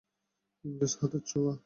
[0.65, 1.53] ইংরেজ হাতের ছোঁয়া!